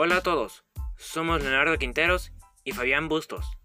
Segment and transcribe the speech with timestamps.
[0.00, 0.62] Hola a todos,
[0.96, 2.30] somos Leonardo Quinteros
[2.62, 3.58] y Fabián Bustos,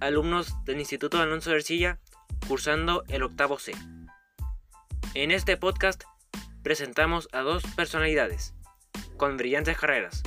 [0.00, 2.00] alumnos del Instituto Alonso de Ercilla,
[2.48, 3.70] cursando el octavo C.
[5.14, 6.02] En este podcast
[6.64, 8.54] presentamos a dos personalidades
[9.16, 10.24] con brillantes carreras,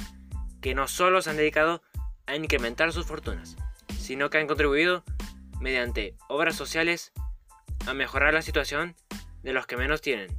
[0.62, 1.82] que no solo se han dedicado
[2.28, 3.58] a incrementar sus fortunas,
[4.00, 5.04] sino que han contribuido,
[5.60, 7.12] mediante obras sociales,
[7.88, 8.96] a mejorar la situación
[9.44, 10.34] de los que menos tienen,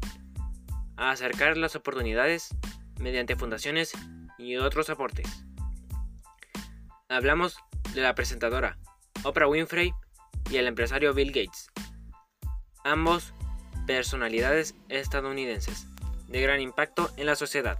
[0.96, 2.56] a acercar las oportunidades
[2.98, 3.92] mediante fundaciones
[4.42, 5.44] y otros aportes.
[7.08, 7.56] Hablamos
[7.94, 8.78] de la presentadora
[9.22, 9.92] Oprah Winfrey
[10.50, 11.70] y el empresario Bill Gates,
[12.84, 13.34] ambos
[13.86, 15.86] personalidades estadounidenses
[16.28, 17.78] de gran impacto en la sociedad.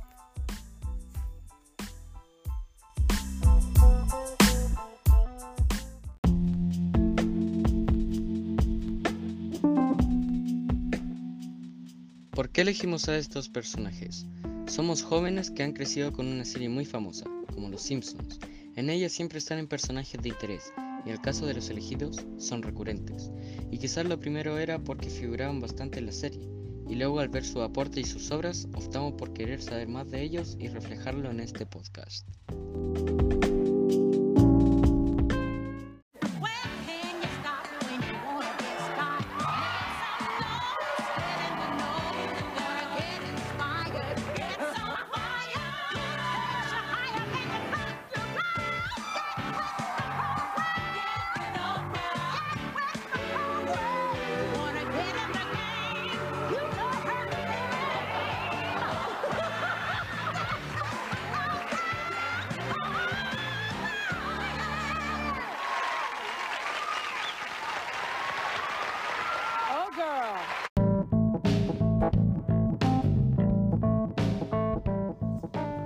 [12.31, 14.27] ¿Por qué elegimos a estos personajes?
[14.73, 18.41] Somos jóvenes que han crecido con una serie muy famosa, como Los Simpsons.
[18.75, 20.73] En ella siempre están en personajes de interés,
[21.05, 23.31] y el caso de los elegidos son recurrentes.
[23.71, 26.49] Y quizás lo primero era porque figuraban bastante en la serie,
[26.89, 30.23] y luego al ver su aporte y sus obras, optamos por querer saber más de
[30.23, 32.27] ellos y reflejarlo en este podcast.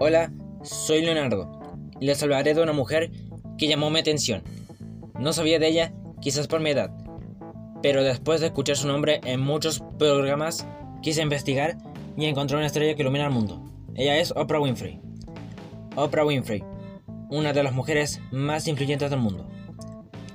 [0.09, 0.31] Hola,
[0.62, 1.51] soy Leonardo
[1.99, 3.11] y les hablaré de una mujer
[3.58, 4.45] que llamó mi atención.
[5.19, 6.92] No sabía de ella, quizás por mi edad,
[7.83, 10.64] pero después de escuchar su nombre en muchos programas,
[11.03, 11.77] quise investigar
[12.17, 13.61] y encontré una estrella que ilumina el mundo.
[13.97, 15.01] Ella es Oprah Winfrey.
[15.97, 16.63] Oprah Winfrey,
[17.29, 19.48] una de las mujeres más influyentes del mundo.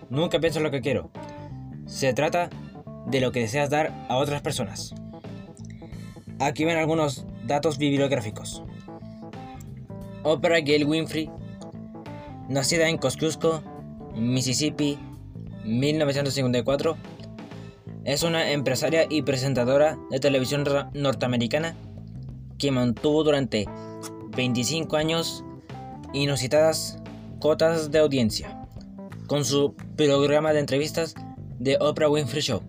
[0.10, 1.12] Nunca pienso lo que quiero.
[1.86, 2.50] Se trata
[3.08, 4.94] de lo que deseas dar a otras personas.
[6.40, 8.64] Aquí ven algunos datos bibliográficos.
[10.24, 11.30] Oprah Gail Winfrey,
[12.48, 13.64] nacida en Kosciuszko,
[14.16, 15.00] Mississippi,
[15.66, 16.98] 1954,
[18.04, 21.76] es una empresaria y presentadora de televisión norteamericana
[22.58, 23.68] que mantuvo durante
[24.36, 25.44] 25 años
[26.14, 27.00] inusitadas
[27.40, 28.68] cotas de audiencia
[29.28, 31.16] con su programa de entrevistas
[31.64, 32.62] The Oprah Winfrey Show,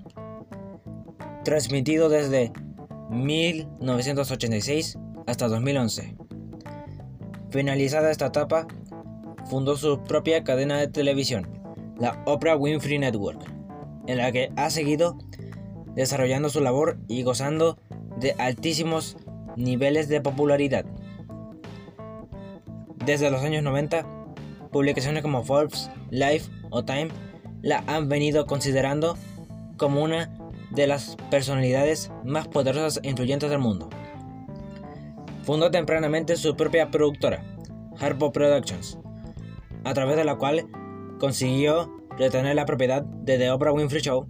[1.45, 2.53] transmitido desde
[3.11, 4.97] 1986
[5.27, 6.22] hasta 2011.
[7.53, 8.67] Finalizada esta etapa,
[9.45, 11.47] fundó su propia cadena de televisión,
[11.99, 13.39] la Oprah Winfrey Network,
[14.07, 15.19] en la que ha seguido
[15.95, 17.77] desarrollando su labor y gozando
[18.17, 19.19] de altísimos
[19.57, 20.87] niveles de popularidad.
[23.05, 24.07] Desde los años 90,
[24.71, 27.09] publicaciones como Forbes, Life o Time
[27.61, 29.19] la han venido considerando
[29.77, 30.35] como una
[30.71, 33.91] de las personalidades más poderosas e influyentes del mundo.
[35.43, 37.43] Fundó tempranamente su propia productora,
[37.99, 38.99] Harpo Productions,
[39.85, 40.69] a través de la cual
[41.19, 44.29] consiguió retener la propiedad de The Oprah Winfrey Show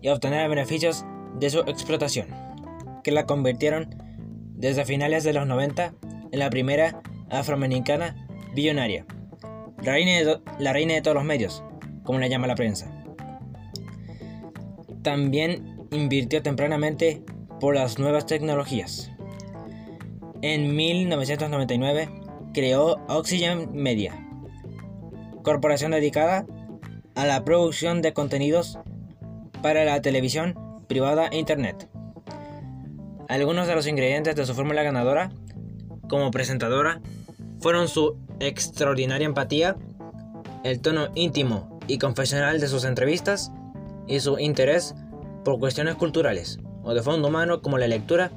[0.00, 1.04] y obtener beneficios
[1.38, 2.28] de su explotación,
[3.02, 3.96] que la convirtieron
[4.54, 5.94] desde finales de los 90
[6.30, 9.06] en la primera afroamericana billonaria,
[9.82, 11.64] la reina, de, la reina de todos los medios,
[12.04, 12.88] como la llama la prensa.
[15.02, 17.22] También invirtió tempranamente
[17.58, 19.13] por las nuevas tecnologías
[20.44, 22.10] en 1999
[22.52, 24.28] creó Oxygen Media,
[25.42, 26.44] corporación dedicada
[27.14, 28.78] a la producción de contenidos
[29.62, 31.88] para la televisión privada e Internet.
[33.26, 35.32] Algunos de los ingredientes de su fórmula ganadora
[36.10, 37.00] como presentadora
[37.60, 39.76] fueron su extraordinaria empatía,
[40.62, 43.50] el tono íntimo y confesional de sus entrevistas
[44.06, 44.94] y su interés
[45.42, 48.30] por cuestiones culturales o de fondo humano como la lectura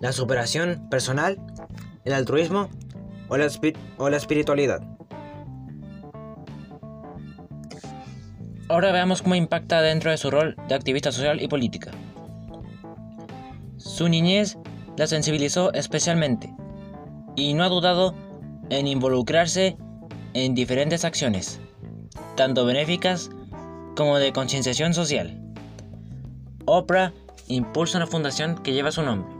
[0.00, 1.38] la superación personal,
[2.04, 2.68] el altruismo
[3.28, 4.82] o la, espiritualidad.
[8.68, 11.92] Ahora veamos cómo impacta dentro de su rol de activista social y política.
[13.78, 14.58] Su niñez
[14.96, 16.52] la sensibilizó especialmente
[17.36, 18.14] y no ha dudado
[18.70, 19.76] en involucrarse
[20.34, 21.60] en diferentes acciones,
[22.34, 23.30] tanto benéficas
[23.96, 25.40] como de concienciación social.
[26.66, 27.12] Oprah
[27.46, 29.35] impulsa una fundación que lleva su nombre,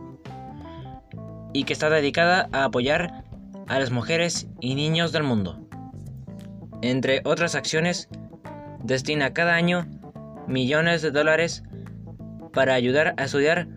[1.57, 3.25] y que está dedicada a apoyar
[3.67, 5.59] a las mujeres y niños del mundo.
[6.83, 8.11] Entre otras acciones,
[8.85, 9.87] destina cada año
[10.47, 11.63] millones de dólares
[12.53, 13.69] para ayudar a estudiar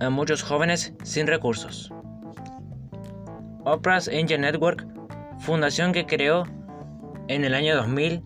[0.00, 1.92] a muchos jóvenes sin recursos.
[3.64, 4.84] Oprah's Angel Network,
[5.38, 6.42] fundación que creó
[7.28, 8.22] en el año 2000,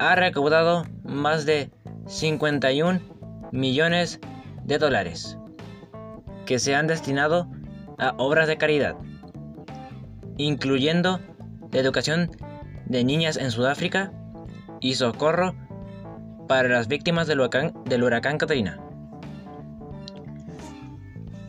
[0.00, 1.70] ha recaudado más de
[2.08, 3.00] 51
[3.52, 4.18] millones
[4.64, 5.38] de dólares
[6.44, 7.48] que se han destinado
[7.98, 8.96] a obras de caridad,
[10.36, 11.20] incluyendo
[11.72, 12.30] la educación
[12.86, 14.12] de niñas en Sudáfrica
[14.80, 15.54] y socorro
[16.48, 18.78] para las víctimas del huracán, del huracán Katrina.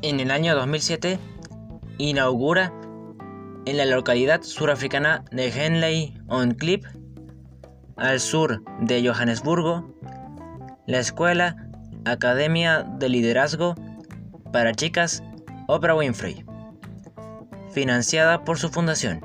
[0.01, 1.19] En el año 2007
[1.97, 2.73] inaugura
[3.65, 6.85] en la localidad surafricana de Henley on Klip,
[7.97, 9.93] al sur de Johannesburgo,
[10.85, 11.67] la escuela
[12.05, 13.75] Academia de Liderazgo
[14.53, 15.21] para Chicas
[15.67, 16.45] Oprah Winfrey,
[17.71, 19.21] financiada por su fundación,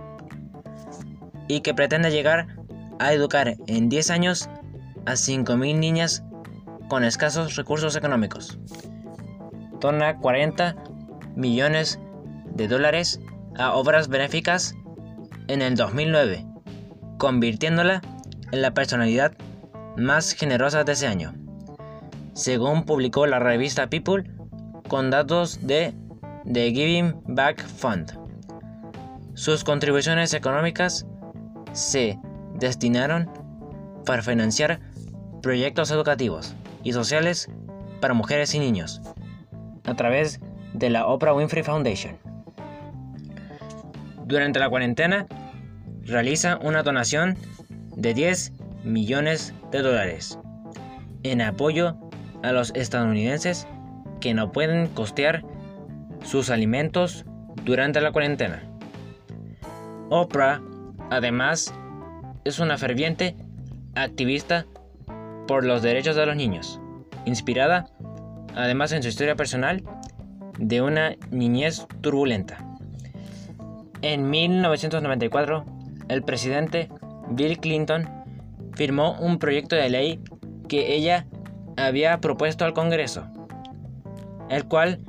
[1.46, 2.48] y que pretende llegar
[2.98, 4.48] a educar en 10 años
[5.06, 6.24] a 5.000 niñas
[6.88, 8.58] con escasos recursos económicos.
[9.80, 10.76] Dona 40
[11.36, 12.00] millones
[12.54, 13.20] de dólares
[13.56, 14.74] a obras benéficas
[15.48, 16.44] en el 2009,
[17.18, 18.02] convirtiéndola
[18.50, 19.32] en la personalidad
[19.96, 21.34] más generosa de ese año,
[22.34, 24.24] según publicó la revista People
[24.88, 25.94] con datos de
[26.44, 28.18] The Giving Back Fund.
[29.34, 31.06] Sus contribuciones económicas
[31.72, 32.18] se
[32.54, 33.30] destinaron
[34.04, 34.80] para financiar
[35.40, 37.48] proyectos educativos y sociales
[38.00, 39.00] para mujeres y niños
[39.84, 40.40] a través
[40.74, 42.16] de la Oprah Winfrey Foundation.
[44.26, 45.26] Durante la cuarentena,
[46.02, 47.36] realiza una donación
[47.96, 48.52] de 10
[48.84, 50.38] millones de dólares
[51.22, 51.96] en apoyo
[52.42, 53.66] a los estadounidenses
[54.20, 55.44] que no pueden costear
[56.24, 57.24] sus alimentos
[57.64, 58.62] durante la cuarentena.
[60.10, 60.60] Oprah,
[61.10, 61.74] además,
[62.44, 63.36] es una ferviente
[63.94, 64.66] activista
[65.46, 66.80] por los derechos de los niños,
[67.24, 67.86] inspirada,
[68.54, 69.82] además en su historia personal,
[70.58, 72.58] de una niñez turbulenta.
[74.02, 75.64] En 1994,
[76.08, 76.88] el presidente
[77.30, 78.08] Bill Clinton
[78.74, 80.20] firmó un proyecto de ley
[80.68, 81.26] que ella
[81.76, 83.26] había propuesto al Congreso,
[84.50, 85.00] el cual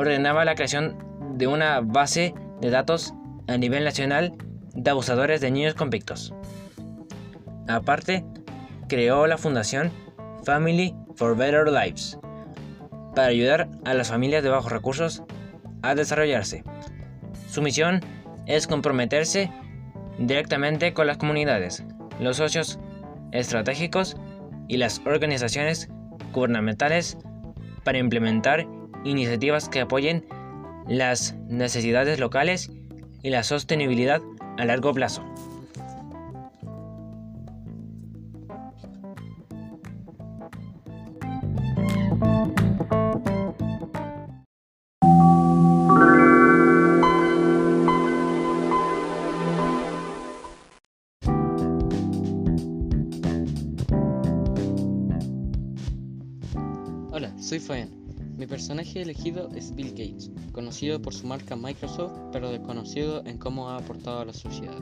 [0.00, 0.96] ordenaba la creación
[1.36, 3.12] de una base de datos
[3.48, 4.34] a nivel nacional
[4.74, 6.32] de abusadores de niños convictos.
[7.68, 8.24] Aparte,
[8.88, 9.90] creó la fundación
[10.44, 12.18] Family for Better Lives
[13.14, 15.22] para ayudar a las familias de bajos recursos
[15.82, 16.64] a desarrollarse.
[17.48, 18.00] Su misión
[18.46, 19.52] es comprometerse
[20.18, 21.84] directamente con las comunidades,
[22.20, 22.78] los socios
[23.32, 24.16] estratégicos
[24.66, 25.90] y las organizaciones
[26.32, 27.18] gubernamentales
[27.84, 28.66] para implementar
[29.04, 30.26] iniciativas que apoyen
[30.88, 32.70] las necesidades locales
[33.22, 34.20] y la sostenibilidad
[34.58, 35.22] a largo plazo.
[57.12, 57.99] Hola, soy Fabián.
[58.40, 63.68] Mi personaje elegido es Bill Gates, conocido por su marca Microsoft, pero desconocido en cómo
[63.68, 64.80] ha aportado a la sociedad.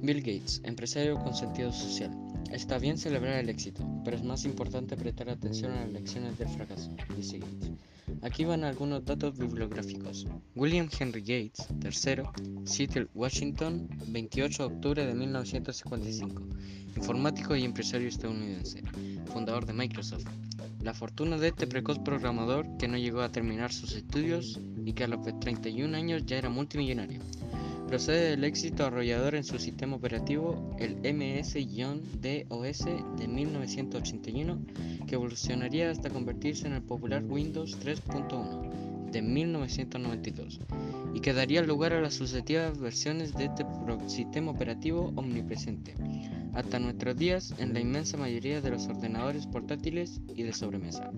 [0.00, 2.16] Bill Gates, empresario con sentido social.
[2.52, 6.48] Está bien celebrar el éxito, pero es más importante prestar atención a las lecciones del
[6.48, 7.72] fracaso, dice Gates.
[8.22, 10.28] Aquí van algunos datos bibliográficos.
[10.54, 12.32] William Henry Gates, tercero,
[12.62, 16.42] Seattle, Washington, 28 de octubre de 1955,
[16.96, 18.82] informático y empresario estadounidense,
[19.26, 20.24] fundador de Microsoft.
[20.82, 25.04] La fortuna de este precoz programador que no llegó a terminar sus estudios y que
[25.04, 27.20] a los 31 años ya era multimillonario.
[27.86, 32.84] Procede del éxito arrollador en su sistema operativo, el MS-DOS
[33.16, 34.58] de 1981,
[35.06, 40.60] que evolucionaría hasta convertirse en el popular Windows 3.1 de 1992
[41.16, 43.64] y que daría lugar a las sucesivas versiones de este
[44.06, 45.94] sistema operativo omnipresente,
[46.52, 51.10] hasta nuestros días en la inmensa mayoría de los ordenadores portátiles y de sobremesa.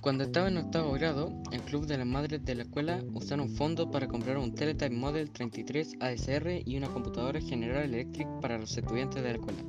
[0.00, 3.88] Cuando estaba en octavo grado, el club de las madres de la escuela usaron fondos
[3.92, 9.22] para comprar un Teletype Model 33 ASR y una computadora General Electric para los estudiantes
[9.22, 9.62] de la escuela.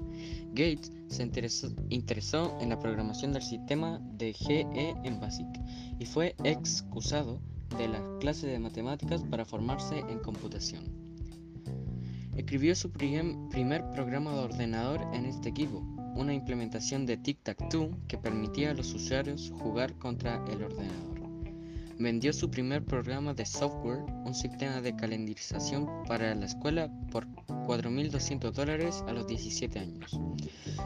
[0.54, 4.66] Gates se interesó, interesó en la programación del sistema de GE
[5.04, 5.48] en BASIC
[6.00, 7.42] y fue excusado
[7.78, 10.84] de las clases de matemáticas para formarse en computación.
[12.36, 15.80] Escribió su primer programa de ordenador en este equipo,
[16.16, 21.18] una implementación de Tic-Tac-Toe que permitía a los usuarios jugar contra el ordenador.
[22.00, 28.52] Vendió su primer programa de software, un sistema de calendarización para la escuela, por 4.200
[28.52, 30.20] dólares a los 17 años.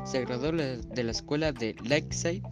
[0.05, 2.43] Se graduó de la escuela de Lakeside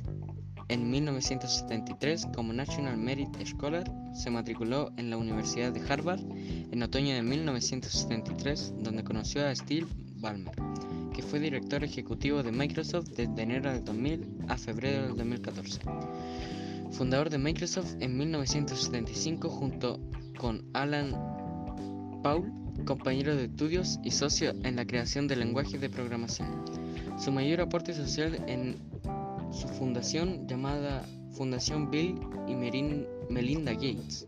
[0.70, 3.92] en 1973 como National Merit Scholar.
[4.14, 6.22] Se matriculó en la Universidad de Harvard
[6.72, 10.56] en otoño de 1973, donde conoció a Steve Ballmer,
[11.14, 15.82] que fue director ejecutivo de Microsoft desde enero del 2000 a febrero del 2014.
[16.92, 20.00] Fundador de Microsoft en 1975 junto
[20.38, 21.12] con Alan
[22.24, 22.52] Paul,
[22.86, 26.66] compañero de estudios y socio en la creación de lenguajes de programación.
[27.18, 28.89] Su mayor aporte social en
[29.52, 34.28] su fundación llamada Fundación Bill y Melinda Gates.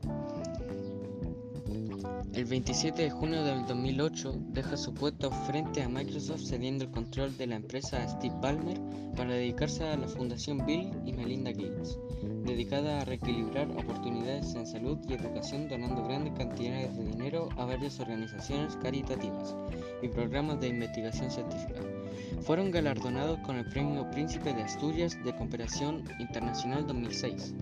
[2.33, 7.35] El 27 de junio del 2008 deja su puesto frente a Microsoft cediendo el control
[7.37, 8.79] de la empresa a Steve Ballmer
[9.17, 11.99] para dedicarse a la Fundación Bill y Melinda Gates,
[12.45, 17.99] dedicada a reequilibrar oportunidades en salud y educación donando grandes cantidades de dinero a varias
[17.99, 19.53] organizaciones caritativas
[20.01, 21.81] y programas de investigación científica.
[22.41, 27.53] Fueron galardonados con el Premio Príncipe de Asturias de Cooperación Internacional 2006.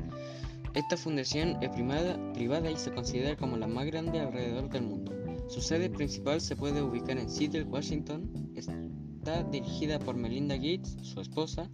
[0.73, 5.11] Esta fundación es privada, y se considera como la más grande alrededor del mundo.
[5.49, 8.31] Su sede principal se puede ubicar en Seattle, Washington.
[8.55, 11.69] Está dirigida por Melinda Gates, su esposa,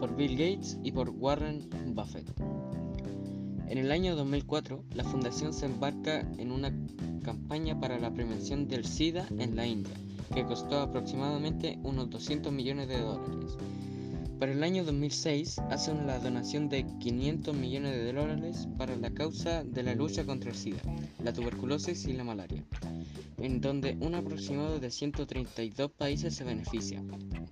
[0.00, 2.32] por Bill Gates y por Warren Buffett.
[3.68, 6.72] En el año 2004, la fundación se embarca en una
[7.22, 9.96] campaña para la prevención del SIDA en la India,
[10.34, 13.56] que costó aproximadamente unos 200 millones de dólares.
[14.38, 19.64] Para el año 2006 hace una donación de 500 millones de dólares para la causa
[19.64, 20.82] de la lucha contra el SIDA,
[21.24, 22.62] la tuberculosis y la malaria,
[23.38, 27.02] en donde un aproximado de 132 países se beneficia.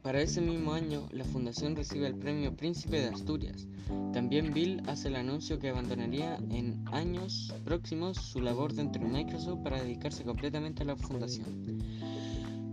[0.03, 3.67] Para ese mismo año, la fundación recibe el premio Príncipe de Asturias.
[4.13, 9.63] También Bill hace el anuncio que abandonaría en años próximos su labor dentro de Microsoft
[9.63, 11.47] para dedicarse completamente a la fundación.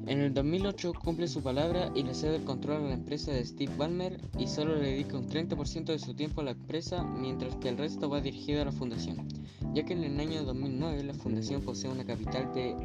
[0.07, 3.45] En el 2008 cumple su palabra y le cede el control a la empresa de
[3.45, 7.55] Steve Ballmer y solo le dedica un 30% de su tiempo a la empresa, mientras
[7.57, 9.27] que el resto va dirigido a la fundación,
[9.73, 12.75] ya que en el año 2009 la fundación posee una capital de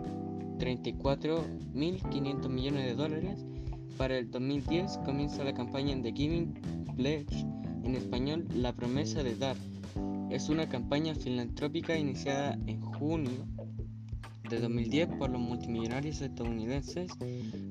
[0.59, 3.45] 34.500 millones de dólares.
[3.97, 6.55] Para el 2010 comienza la campaña The Giving
[6.97, 7.47] Pledge,
[7.83, 9.57] en español La promesa de dar.
[10.31, 13.47] Es una campaña filantrópica iniciada en junio
[14.49, 17.11] de 2010 por los multimillonarios estadounidenses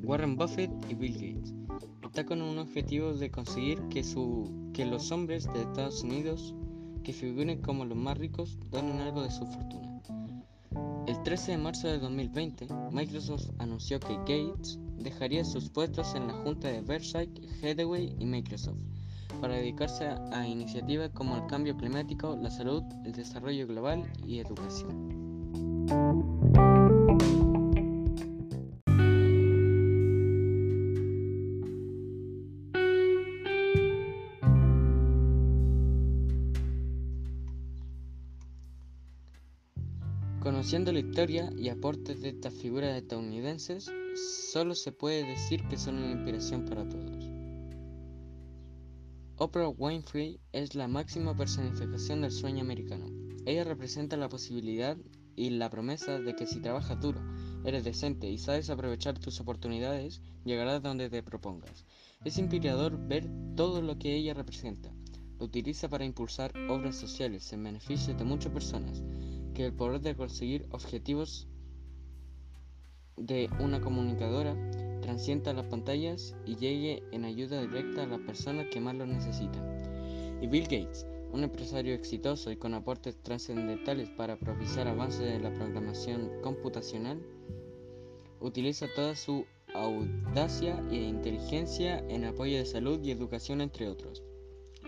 [0.03, 1.53] Warren Buffett y Bill Gates.
[2.03, 6.53] Está con un objetivo de conseguir que, su, que los hombres de Estados Unidos
[7.03, 10.01] que figuren como los más ricos donen algo de su fortuna.
[11.07, 16.33] El 13 de marzo de 2020, Microsoft anunció que Gates dejaría sus puestos en la
[16.33, 17.29] junta de Berkshire
[17.63, 18.79] Hathaway y Microsoft
[19.39, 26.34] para dedicarse a iniciativas como el cambio climático, la salud, el desarrollo global y educación.
[40.55, 43.91] Conociendo la historia y aportes de estas figuras estadounidenses,
[44.53, 47.29] solo se puede decir que son una inspiración para todos.
[49.35, 53.07] Oprah Winfrey es la máxima personificación del sueño americano.
[53.45, 54.95] Ella representa la posibilidad
[55.35, 57.19] y la promesa de que si trabajas duro,
[57.65, 61.83] eres decente y sabes aprovechar tus oportunidades, llegarás donde te propongas.
[62.23, 64.89] Es inspirador ver todo lo que ella representa.
[65.37, 69.03] Lo utiliza para impulsar obras sociales en beneficio de muchas personas
[69.55, 71.47] que el poder de conseguir objetivos
[73.17, 74.55] de una comunicadora
[75.01, 79.63] transcienda las pantallas y llegue en ayuda directa a las personas que más lo necesitan.
[80.41, 85.53] Y Bill Gates, un empresario exitoso y con aportes trascendentales para propiciar avances en la
[85.53, 87.25] programación computacional,
[88.41, 94.21] utiliza toda su audacia e inteligencia en apoyo de salud y educación entre otros,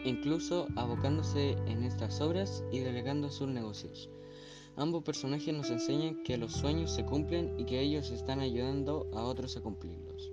[0.03, 4.09] incluso abocándose en estas obras y delegando sus negocios.
[4.79, 9.23] Ambos personajes nos enseñan que los sueños se cumplen y que ellos están ayudando a
[9.23, 10.31] otros a cumplirlos.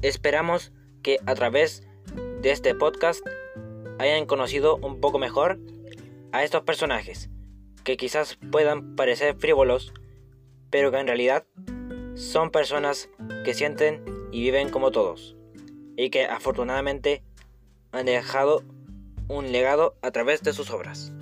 [0.00, 0.70] Esperamos
[1.02, 1.82] que a través
[2.40, 3.26] de este podcast
[3.98, 5.58] hayan conocido un poco mejor
[6.30, 7.32] a estos personajes
[7.84, 9.92] que quizás puedan parecer frívolos,
[10.70, 11.44] pero que en realidad
[12.14, 13.08] son personas
[13.44, 15.36] que sienten y viven como todos,
[15.96, 17.22] y que afortunadamente
[17.92, 18.62] han dejado
[19.28, 21.12] un legado a través de sus obras.